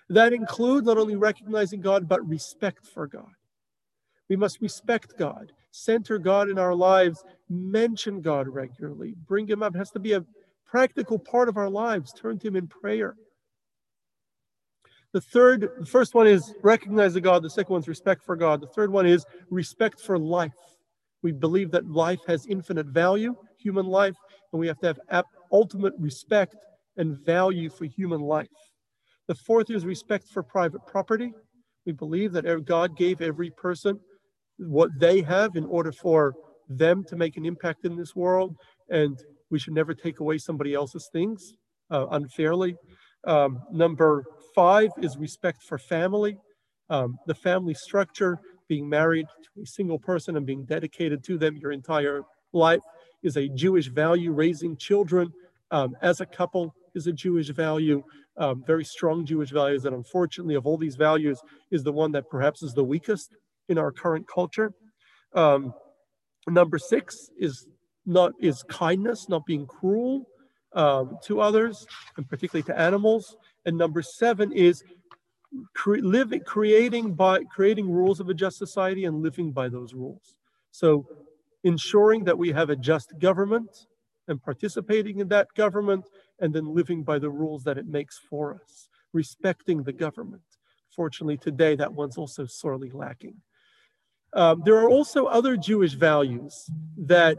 [0.10, 3.32] That includes not only recognizing God, but respect for God.
[4.30, 9.76] We must respect God, center God in our lives, mention God regularly, bring Him up.
[9.76, 10.26] It has to be a
[10.66, 12.12] practical part of our lives.
[12.14, 13.16] Turn to Him in prayer.
[15.14, 17.44] The third, the first one is recognize the God.
[17.44, 18.62] The second one is respect for God.
[18.62, 20.52] The third one is respect for life.
[21.22, 24.18] We believe that life has infinite value, human life,
[24.52, 26.56] and we have to have ultimate respect
[26.98, 28.50] and value for human life.
[29.28, 31.34] The fourth is respect for private property.
[31.86, 34.00] We believe that God gave every person
[34.58, 36.34] what they have in order for
[36.70, 38.56] them to make an impact in this world,
[38.90, 41.54] and we should never take away somebody else's things
[41.92, 42.76] uh, unfairly.
[43.26, 46.38] Um, number five is respect for family.
[46.90, 51.58] Um, the family structure, being married to a single person and being dedicated to them
[51.58, 52.22] your entire
[52.54, 52.82] life
[53.24, 54.32] is a Jewish value.
[54.32, 55.32] Raising children
[55.72, 58.04] um, as a couple is a Jewish value,
[58.38, 59.86] um, very strong Jewish values.
[59.86, 61.40] And unfortunately, of all these values,
[61.72, 63.36] is the one that perhaps is the weakest
[63.70, 64.74] in our current culture.
[65.34, 65.74] Um,
[66.48, 67.68] number six is
[68.06, 70.28] not is kindness, not being cruel
[70.74, 71.88] um, to others,
[72.18, 73.36] and particularly to animals.
[73.66, 74.84] And number seven is
[75.74, 80.36] cre- living, creating by creating rules of a just society and living by those rules.
[80.72, 81.06] So
[81.64, 83.88] ensuring that we have a just government
[84.28, 86.06] and participating in that government
[86.40, 90.42] and then living by the rules that it makes for us, respecting the government.
[90.96, 93.36] Fortunately, today that one's also sorely lacking.
[94.36, 97.38] Um, there are also other Jewish values that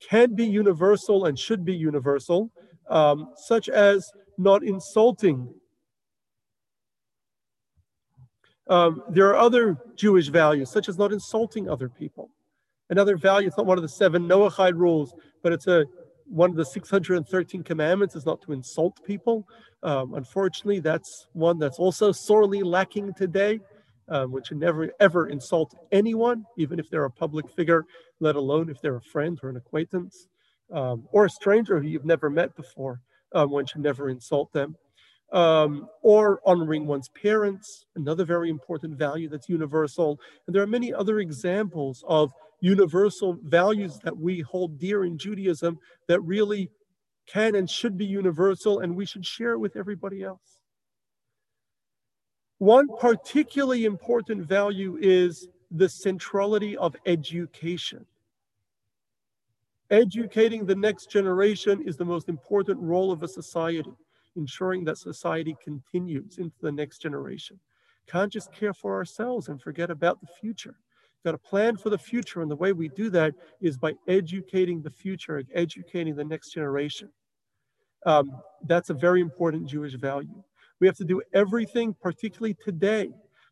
[0.00, 2.52] can be universal and should be universal,
[2.88, 5.52] um, such as not insulting.
[8.68, 12.30] Um, there are other Jewish values, such as not insulting other people.
[12.90, 15.84] Another value, it's not one of the seven Noahide rules, but it's a
[16.30, 19.48] one of the 613 commandments is not to insult people.
[19.82, 23.60] Um, unfortunately, that's one that's also sorely lacking today.
[24.08, 27.84] Um, one should never ever insult anyone, even if they're a public figure,
[28.20, 30.28] let alone if they're a friend or an acquaintance
[30.72, 33.00] um, or a stranger who you've never met before.
[33.34, 34.76] Um, one should never insult them.
[35.30, 40.18] Um, or honoring one's parents, another very important value that's universal.
[40.46, 45.78] And there are many other examples of universal values that we hold dear in Judaism
[46.06, 46.70] that really
[47.26, 50.57] can and should be universal, and we should share it with everybody else.
[52.58, 58.04] One particularly important value is the centrality of education.
[59.90, 63.92] Educating the next generation is the most important role of a society,
[64.36, 67.58] ensuring that society continues into the next generation.
[68.06, 70.74] Can't just care for ourselves and forget about the future.
[71.24, 74.82] Got to plan for the future, and the way we do that is by educating
[74.82, 77.10] the future, educating the next generation.
[78.06, 78.30] Um,
[78.64, 80.42] that's a very important Jewish value.
[80.80, 83.10] We have to do everything, particularly today.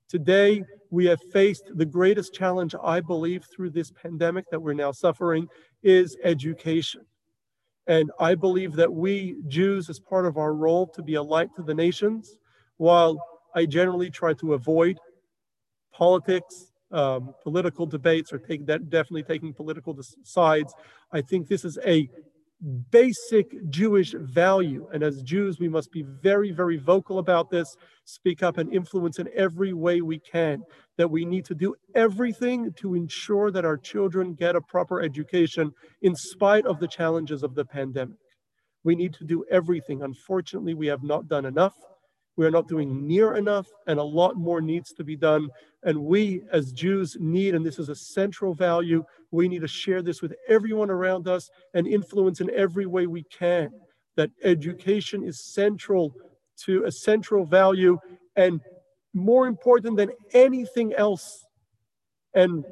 [0.08, 4.92] Today, we have faced the greatest challenge, I believe, through this pandemic that we're now
[4.92, 5.48] suffering
[5.82, 7.02] is education.
[7.88, 11.50] And I believe that we Jews, as part of our role to be a light
[11.56, 12.36] to the nations,
[12.76, 13.16] while
[13.54, 14.98] I generally try to avoid
[15.92, 20.72] politics, um, political debates, or take that definitely taking political sides,
[21.12, 22.08] I think this is a
[22.90, 24.88] basic Jewish value.
[24.92, 29.18] And as Jews, we must be very, very vocal about this, speak up and influence
[29.18, 30.62] in every way we can.
[30.96, 35.72] That we need to do everything to ensure that our children get a proper education
[36.02, 38.16] in spite of the challenges of the pandemic.
[38.84, 40.02] We need to do everything.
[40.02, 41.74] Unfortunately, we have not done enough.
[42.36, 45.48] We are not doing near enough, and a lot more needs to be done.
[45.86, 50.02] And we, as Jews, need, and this is a central value, we need to share
[50.02, 53.70] this with everyone around us and influence in every way we can.
[54.16, 56.12] That education is central
[56.64, 57.98] to a central value
[58.34, 58.60] and
[59.14, 61.46] more important than anything else.
[62.34, 62.64] And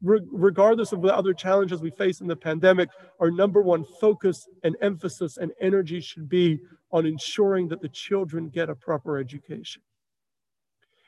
[0.00, 4.46] re- regardless of the other challenges we face in the pandemic, our number one focus
[4.62, 6.60] and emphasis and energy should be
[6.92, 9.82] on ensuring that the children get a proper education.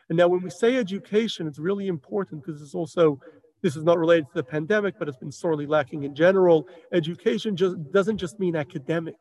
[0.09, 3.21] And now, when we say education, it's really important because it's also,
[3.63, 6.69] this is not related to the pandemic, but it's been sorely lacking in general.
[6.93, 9.17] Education just doesn't just mean academic,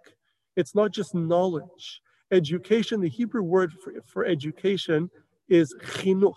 [0.56, 2.02] it's not just knowledge.
[2.32, 5.10] Education, the Hebrew word for, for education
[5.48, 6.34] is chinuch.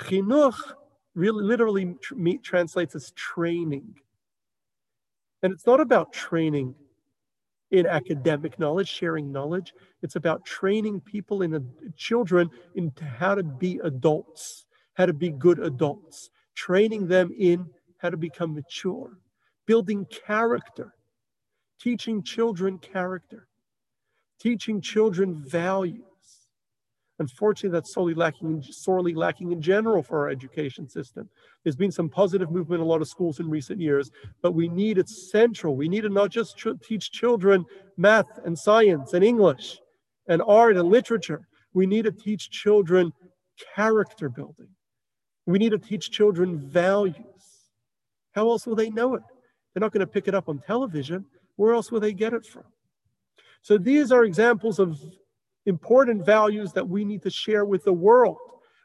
[0.00, 0.58] Chinuch
[1.14, 3.94] really literally tr- translates as training.
[5.42, 6.74] And it's not about training
[7.70, 9.72] in academic knowledge, sharing knowledge.
[10.02, 11.62] It's about training people in a,
[11.96, 17.66] children into how to be adults, how to be good adults, training them in
[17.98, 19.18] how to become mature,
[19.66, 20.94] building character,
[21.80, 23.48] teaching children character,
[24.38, 26.02] teaching children values.
[27.18, 31.28] Unfortunately, that's sorely lacking, sorely lacking in general for our education system.
[31.62, 34.10] There's been some positive movement in a lot of schools in recent years,
[34.42, 35.76] but we need it central.
[35.76, 37.64] We need to not just ch- teach children
[37.96, 39.80] math and science and English
[40.28, 41.48] and art and literature.
[41.72, 43.12] We need to teach children
[43.74, 44.68] character building.
[45.46, 47.14] We need to teach children values.
[48.32, 49.22] How else will they know it?
[49.72, 51.24] They're not going to pick it up on television.
[51.56, 52.64] Where else will they get it from?
[53.62, 55.00] So these are examples of
[55.66, 58.38] important values that we need to share with the world.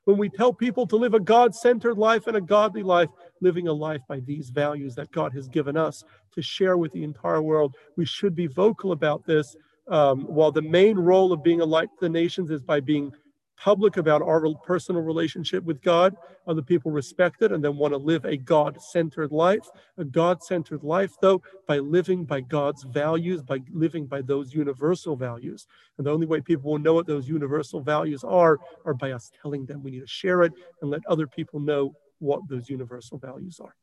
[0.05, 3.09] When we tell people to live a God centered life and a godly life,
[3.39, 6.03] living a life by these values that God has given us
[6.33, 9.55] to share with the entire world, we should be vocal about this.
[9.87, 13.11] Um, while the main role of being a light to the nations is by being
[13.57, 16.15] public about our personal relationship with God.
[16.47, 19.67] Other people respect it and then want to live a God centered life.
[19.97, 25.15] A God centered life, though, by living by God's values, by living by those universal
[25.15, 25.67] values.
[25.97, 29.31] And the only way people will know what those universal values are are by us
[29.41, 33.17] telling them we need to share it and let other people know what those universal
[33.17, 33.75] values are.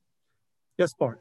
[0.76, 1.20] Yes, Bart.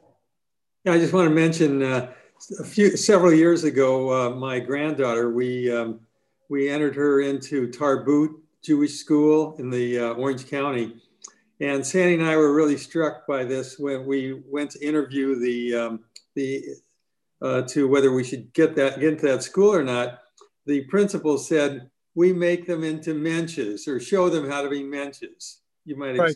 [0.84, 2.12] Yeah, I just want to mention uh,
[2.60, 6.00] a few several years ago, uh, my granddaughter, we um,
[6.48, 8.30] we entered her into Tarbut
[8.62, 11.00] Jewish school in the uh, Orange County.
[11.60, 15.74] And Sandy and I were really struck by this when we went to interview the,
[15.74, 16.00] um,
[16.34, 16.64] the
[17.40, 20.20] uh, to whether we should get that get into that school or not.
[20.66, 25.58] The principal said, we make them into mensches or show them how to be mensches.
[25.84, 26.34] You might right.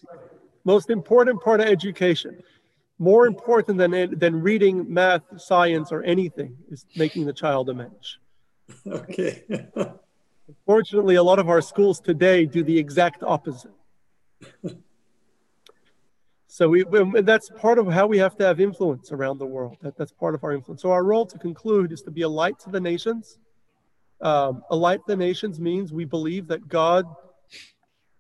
[0.65, 2.41] Most important part of education,
[2.99, 8.17] more important than, than reading math, science, or anything is making the child a mensch.
[8.87, 9.43] Okay.
[10.67, 13.73] Fortunately, a lot of our schools today do the exact opposite.
[16.55, 19.79] So we, we- that's part of how we have to have influence around the world.
[19.81, 20.83] That, that's part of our influence.
[20.83, 23.39] So our role to conclude is to be a light to the nations.
[24.21, 27.07] Um, a light to the nations means we believe that God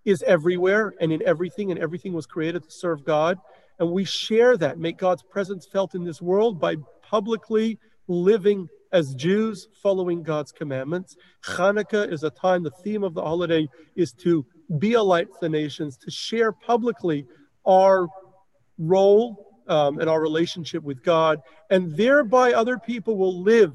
[0.06, 3.36] is everywhere and in everything, and everything was created to serve God.
[3.78, 7.78] And we share that, make God's presence felt in this world by publicly
[8.08, 11.16] living as Jews, following God's commandments.
[11.44, 14.44] Hanukkah is a time, the theme of the holiday is to
[14.78, 17.26] be a light to the nations, to share publicly
[17.66, 18.08] our
[18.78, 21.40] role um, and our relationship with God,
[21.70, 23.72] and thereby other people will live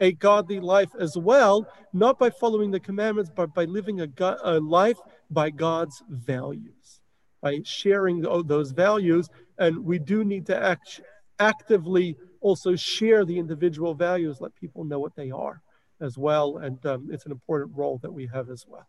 [0.00, 4.38] a godly life as well, not by following the commandments, but by living a, go-
[4.44, 4.98] a life
[5.30, 7.00] by God's values,
[7.40, 9.28] by sharing those values.
[9.58, 11.00] And we do need to act,
[11.38, 15.62] actively also share the individual values, let people know what they are
[16.00, 16.58] as well.
[16.58, 18.86] And um, it's an important role that we have as well.